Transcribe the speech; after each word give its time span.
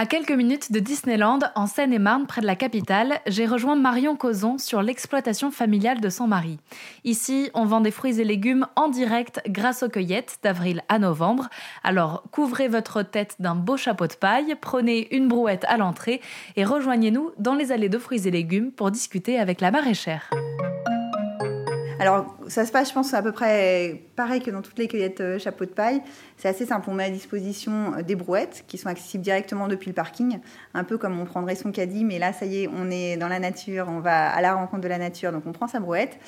À 0.00 0.06
quelques 0.06 0.30
minutes 0.30 0.70
de 0.70 0.78
Disneyland, 0.78 1.40
en 1.56 1.66
Seine-et-Marne, 1.66 2.28
près 2.28 2.40
de 2.40 2.46
la 2.46 2.54
capitale, 2.54 3.18
j'ai 3.26 3.46
rejoint 3.46 3.74
Marion 3.74 4.14
Causon 4.14 4.56
sur 4.56 4.80
l'exploitation 4.80 5.50
familiale 5.50 6.00
de 6.00 6.08
Saint-Marie. 6.08 6.60
Ici, 7.02 7.50
on 7.52 7.64
vend 7.64 7.80
des 7.80 7.90
fruits 7.90 8.20
et 8.20 8.24
légumes 8.24 8.68
en 8.76 8.90
direct 8.90 9.42
grâce 9.48 9.82
aux 9.82 9.88
cueillettes 9.88 10.38
d'avril 10.44 10.84
à 10.88 11.00
novembre. 11.00 11.48
Alors, 11.82 12.22
couvrez 12.30 12.68
votre 12.68 13.02
tête 13.02 13.34
d'un 13.40 13.56
beau 13.56 13.76
chapeau 13.76 14.06
de 14.06 14.14
paille, 14.14 14.54
prenez 14.60 15.12
une 15.16 15.26
brouette 15.26 15.64
à 15.66 15.76
l'entrée 15.76 16.20
et 16.54 16.64
rejoignez-nous 16.64 17.32
dans 17.36 17.56
les 17.56 17.72
allées 17.72 17.88
de 17.88 17.98
fruits 17.98 18.28
et 18.28 18.30
légumes 18.30 18.70
pour 18.70 18.92
discuter 18.92 19.40
avec 19.40 19.60
la 19.60 19.72
maraîchère. 19.72 20.30
Alors, 22.00 22.36
ça 22.46 22.64
se 22.64 22.70
passe, 22.70 22.90
je 22.90 22.94
pense, 22.94 23.12
à 23.12 23.22
peu 23.22 23.32
près 23.32 24.02
pareil 24.14 24.40
que 24.40 24.52
dans 24.52 24.62
toutes 24.62 24.78
les 24.78 24.86
cueillettes 24.86 25.20
euh, 25.20 25.38
chapeau 25.38 25.64
de 25.64 25.70
paille. 25.70 26.00
C'est 26.36 26.48
assez 26.48 26.64
simple. 26.64 26.88
On 26.90 26.94
met 26.94 27.04
à 27.04 27.10
disposition 27.10 27.94
euh, 27.94 28.02
des 28.02 28.14
brouettes 28.14 28.64
qui 28.68 28.78
sont 28.78 28.88
accessibles 28.88 29.24
directement 29.24 29.66
depuis 29.66 29.88
le 29.88 29.94
parking, 29.94 30.38
un 30.74 30.84
peu 30.84 30.96
comme 30.96 31.18
on 31.18 31.24
prendrait 31.24 31.56
son 31.56 31.72
caddie, 31.72 32.04
mais 32.04 32.20
là, 32.20 32.32
ça 32.32 32.46
y 32.46 32.62
est, 32.62 32.68
on 32.68 32.88
est 32.90 33.16
dans 33.16 33.26
la 33.26 33.40
nature, 33.40 33.86
on 33.88 33.98
va 33.98 34.30
à 34.30 34.40
la 34.40 34.54
rencontre 34.54 34.82
de 34.82 34.88
la 34.88 34.98
nature, 34.98 35.32
donc 35.32 35.42
on 35.46 35.52
prend 35.52 35.66
sa 35.66 35.80
brouette. 35.80 36.18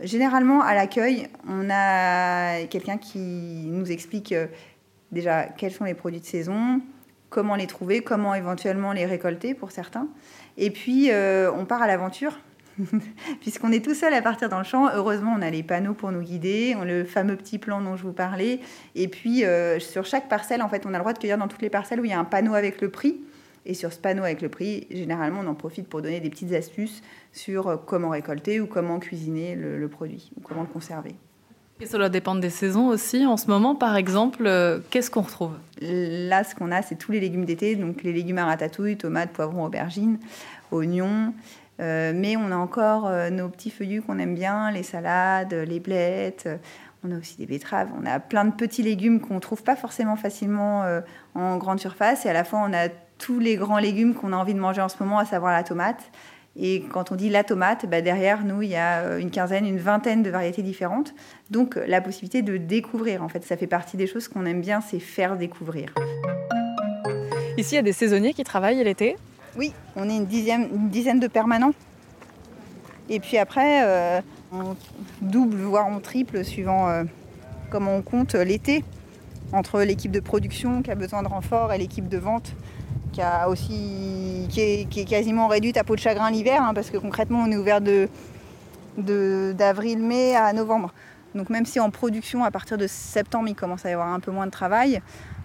Généralement, 0.00 0.60
à 0.60 0.74
l'accueil, 0.74 1.28
on 1.48 1.70
a 1.70 2.64
quelqu'un 2.64 2.98
qui 2.98 3.18
nous 3.66 3.92
explique 3.92 4.32
euh, 4.32 4.46
déjà 5.12 5.44
quels 5.44 5.72
sont 5.72 5.84
les 5.84 5.94
produits 5.94 6.20
de 6.20 6.26
saison, 6.26 6.80
comment 7.30 7.54
les 7.54 7.68
trouver, 7.68 8.00
comment 8.00 8.34
éventuellement 8.34 8.92
les 8.92 9.06
récolter 9.06 9.54
pour 9.54 9.70
certains. 9.70 10.08
Et 10.56 10.70
puis, 10.70 11.10
on 11.10 11.64
part 11.64 11.80
à 11.80 11.86
l'aventure 11.86 12.38
Puisqu'on 13.40 13.72
est 13.72 13.84
tout 13.84 13.94
seul 13.94 14.14
à 14.14 14.22
partir 14.22 14.48
dans 14.48 14.58
le 14.58 14.64
champ, 14.64 14.88
heureusement, 14.94 15.34
on 15.36 15.42
a 15.42 15.50
les 15.50 15.62
panneaux 15.62 15.94
pour 15.94 16.12
nous 16.12 16.22
guider, 16.22 16.74
on 16.78 16.84
le 16.84 17.04
fameux 17.04 17.36
petit 17.36 17.58
plan 17.58 17.80
dont 17.80 17.96
je 17.96 18.02
vous 18.02 18.12
parlais. 18.12 18.60
Et 18.94 19.08
puis, 19.08 19.44
euh, 19.44 19.78
sur 19.78 20.04
chaque 20.04 20.28
parcelle, 20.28 20.62
en 20.62 20.68
fait, 20.68 20.86
on 20.86 20.90
a 20.90 20.92
le 20.92 21.00
droit 21.00 21.12
de 21.12 21.18
cueillir 21.18 21.38
dans 21.38 21.48
toutes 21.48 21.62
les 21.62 21.70
parcelles 21.70 22.00
où 22.00 22.04
il 22.04 22.10
y 22.10 22.14
a 22.14 22.18
un 22.18 22.24
panneau 22.24 22.54
avec 22.54 22.80
le 22.80 22.90
prix. 22.90 23.20
Et 23.64 23.74
sur 23.74 23.92
ce 23.92 23.98
panneau 23.98 24.24
avec 24.24 24.42
le 24.42 24.48
prix, 24.48 24.88
généralement, 24.90 25.40
on 25.44 25.46
en 25.46 25.54
profite 25.54 25.86
pour 25.88 26.02
donner 26.02 26.18
des 26.20 26.30
petites 26.30 26.52
astuces 26.52 27.00
sur 27.32 27.68
euh, 27.68 27.76
comment 27.76 28.10
récolter 28.10 28.60
ou 28.60 28.66
comment 28.66 28.98
cuisiner 28.98 29.54
le, 29.54 29.88
produit, 29.88 30.32
ou 30.36 30.40
comment 30.40 30.62
le 30.62 30.68
conserver. 30.68 31.14
Et 31.80 31.86
cela 31.86 32.08
dépend 32.08 32.34
des 32.34 32.50
saisons 32.50 32.88
aussi. 32.88 33.26
En 33.26 33.36
ce 33.36 33.48
moment, 33.48 33.74
par 33.74 33.96
exemple, 33.96 34.46
euh, 34.46 34.80
qu'est-ce 34.90 35.10
qu'on 35.10 35.22
retrouve? 35.22 35.52
Là, 35.80 36.44
ce 36.44 36.54
qu'on 36.54 36.70
a, 36.70 36.82
c'est 36.82 36.96
tous 36.96 37.12
les 37.12 37.20
légumes 37.20 37.44
d'été, 37.44 37.76
donc 37.76 38.02
les 38.02 38.12
légumes 38.12 38.38
à 38.38 38.46
ratatouille, 38.46 38.96
tomates, 38.96 39.30
poivrons, 39.30 39.64
aubergines, 39.64 40.18
oignons. 40.70 41.32
Euh, 41.80 42.12
mais 42.14 42.36
on 42.36 42.52
a 42.52 42.56
encore 42.56 43.06
euh, 43.06 43.30
nos 43.30 43.48
petits 43.48 43.70
feuillus 43.70 44.02
qu'on 44.02 44.18
aime 44.18 44.34
bien, 44.34 44.70
les 44.70 44.82
salades, 44.82 45.54
les 45.54 45.80
blettes. 45.80 46.48
On 47.04 47.10
a 47.10 47.18
aussi 47.18 47.36
des 47.36 47.46
betteraves. 47.46 47.88
On 48.00 48.06
a 48.06 48.20
plein 48.20 48.44
de 48.44 48.52
petits 48.52 48.82
légumes 48.82 49.20
qu'on 49.20 49.34
ne 49.34 49.40
trouve 49.40 49.62
pas 49.62 49.74
forcément 49.74 50.16
facilement 50.16 50.84
euh, 50.84 51.00
en 51.34 51.56
grande 51.56 51.80
surface. 51.80 52.26
Et 52.26 52.28
à 52.28 52.32
la 52.32 52.44
fois, 52.44 52.60
on 52.64 52.72
a 52.72 52.88
tous 53.18 53.38
les 53.38 53.56
grands 53.56 53.78
légumes 53.78 54.14
qu'on 54.14 54.32
a 54.32 54.36
envie 54.36 54.54
de 54.54 54.60
manger 54.60 54.82
en 54.82 54.88
ce 54.88 54.96
moment, 55.00 55.18
à 55.18 55.24
savoir 55.24 55.52
la 55.52 55.62
tomate. 55.62 56.02
Et 56.54 56.82
quand 56.92 57.10
on 57.10 57.16
dit 57.16 57.30
la 57.30 57.44
tomate, 57.44 57.86
bah, 57.86 58.02
derrière 58.02 58.44
nous, 58.44 58.62
il 58.62 58.68
y 58.68 58.76
a 58.76 59.16
une 59.16 59.30
quinzaine, 59.30 59.66
une 59.66 59.78
vingtaine 59.78 60.22
de 60.22 60.28
variétés 60.28 60.62
différentes. 60.62 61.14
Donc 61.50 61.78
la 61.86 62.02
possibilité 62.02 62.42
de 62.42 62.58
découvrir, 62.58 63.22
en 63.22 63.28
fait, 63.28 63.42
ça 63.42 63.56
fait 63.56 63.66
partie 63.66 63.96
des 63.96 64.06
choses 64.06 64.28
qu'on 64.28 64.44
aime 64.44 64.60
bien, 64.60 64.82
c'est 64.82 65.00
faire 65.00 65.36
découvrir. 65.38 65.94
Ici, 67.56 67.74
il 67.74 67.76
y 67.76 67.78
a 67.78 67.82
des 67.82 67.92
saisonniers 67.92 68.34
qui 68.34 68.44
travaillent 68.44 68.84
l'été 68.84 69.16
oui, 69.56 69.72
on 69.96 70.08
est 70.08 70.16
une 70.16 70.26
dizaine, 70.26 71.20
de 71.20 71.26
permanents. 71.26 71.74
Et 73.08 73.20
puis 73.20 73.36
après, 73.36 73.84
euh, 73.84 74.20
on 74.52 74.76
double, 75.20 75.56
voire 75.56 75.86
on 75.88 76.00
triple, 76.00 76.44
suivant 76.44 76.88
euh, 76.88 77.04
comment 77.70 77.96
on 77.96 78.02
compte 78.02 78.34
l'été, 78.34 78.84
entre 79.52 79.82
l'équipe 79.82 80.12
de 80.12 80.20
production 80.20 80.82
qui 80.82 80.90
a 80.90 80.94
besoin 80.94 81.22
de 81.22 81.28
renfort 81.28 81.72
et 81.72 81.78
l'équipe 81.78 82.08
de 82.08 82.18
vente 82.18 82.54
qui, 83.12 83.20
a 83.20 83.48
aussi, 83.48 84.46
qui, 84.48 84.60
est, 84.60 85.04
quasiment 85.04 85.46
réduite 85.46 85.76
à 85.76 85.84
peau 85.84 85.94
de 85.94 86.00
chagrin 86.00 86.30
l'hiver, 86.30 86.62
hein, 86.62 86.72
parce 86.74 86.90
que 86.90 86.96
concrètement, 86.96 87.40
on 87.46 87.50
est 87.50 87.56
ouvert 87.56 87.80
de, 87.80 88.08
d'avril-mai 89.52 90.34
à 90.34 90.52
novembre. 90.52 90.92
Donc 91.34 91.50
même 91.50 91.66
si 91.66 91.80
en 91.80 91.90
production, 91.90 92.44
à 92.44 92.50
partir 92.50 92.78
de 92.78 92.86
septembre, 92.86 93.48
il 93.48 93.54
commence 93.54 93.84
à 93.84 93.90
y 93.90 93.92
avoir 93.92 94.08
un 94.08 94.20
peu 94.20 94.30
moins 94.30 94.46
de 94.46 94.50
travail, 94.50 95.00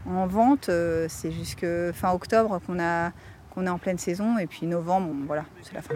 en 0.09 0.25
vente, 0.25 0.69
euh, 0.69 1.07
c'est 1.09 1.31
jusque 1.31 1.65
fin 1.93 2.13
octobre 2.13 2.61
qu'on 2.65 2.79
a 2.79 3.11
on 3.57 3.65
est 3.65 3.69
en 3.69 3.79
pleine 3.79 3.97
saison 3.97 4.37
et 4.37 4.47
puis 4.47 4.67
novembre, 4.67 5.13
voilà, 5.25 5.43
c'est 5.61 5.73
la 5.73 5.81
fin. 5.81 5.95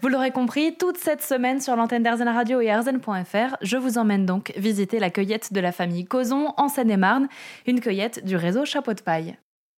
Vous 0.00 0.08
l'aurez 0.08 0.32
compris, 0.32 0.74
toute 0.76 0.98
cette 0.98 1.22
semaine 1.22 1.60
sur 1.60 1.76
l'antenne 1.76 2.02
d'Arzen 2.02 2.26
Radio 2.26 2.60
et 2.60 2.70
arzen.fr, 2.70 3.56
je 3.60 3.76
vous 3.76 3.98
emmène 3.98 4.26
donc 4.26 4.52
visiter 4.56 4.98
la 4.98 5.10
cueillette 5.10 5.52
de 5.52 5.60
la 5.60 5.70
famille 5.70 6.04
Causon 6.04 6.54
en 6.56 6.68
Seine-et-Marne, 6.68 7.28
une 7.66 7.80
cueillette 7.80 8.24
du 8.24 8.34
réseau 8.34 8.64
Chapeau 8.64 8.94
de 8.94 9.00
Paille. 9.00 9.36